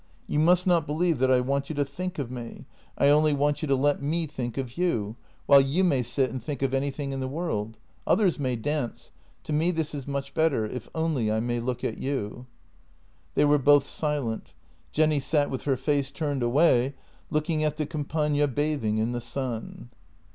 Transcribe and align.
You 0.27 0.39
must 0.39 0.65
not 0.65 0.87
believe 0.87 1.19
that 1.19 1.29
I 1.29 1.41
want 1.41 1.69
you 1.69 1.75
to 1.75 1.85
think 1.85 2.17
of 2.17 2.31
me— 2.31 2.65
I 2.97 3.09
only 3.09 3.33
want 3.33 3.57
86 3.59 3.61
JENNY 3.61 3.71
you 3.71 3.77
to 3.77 3.83
let 3.83 4.01
me 4.01 4.25
think 4.25 4.57
of 4.57 4.75
you, 4.75 5.15
while 5.45 5.61
you 5.61 5.83
may 5.83 6.01
sit 6.01 6.31
and 6.31 6.43
think 6.43 6.63
of 6.63 6.73
anything 6.73 7.11
in 7.11 7.19
the 7.19 7.27
world. 7.27 7.77
Others 8.07 8.39
may 8.39 8.55
dance— 8.55 9.11
to 9.43 9.53
me 9.53 9.69
this 9.69 9.93
is 9.93 10.07
much 10.07 10.33
better— 10.33 10.65
if 10.65 10.89
only 10.95 11.31
I 11.31 11.39
may 11.39 11.59
look 11.59 11.83
at 11.83 11.99
you." 11.99 12.47
They 13.35 13.45
were 13.45 13.59
both 13.59 13.87
silent. 13.87 14.55
Jenny 14.91 15.19
sat 15.19 15.51
with 15.51 15.65
her 15.65 15.77
face 15.77 16.09
turned 16.09 16.41
away, 16.41 16.95
looking 17.29 17.63
at 17.63 17.77
the 17.77 17.85
Campagna 17.85 18.47
bathing 18.47 18.97
in 18.97 19.11
the 19.11 19.21
sun. 19.21 19.91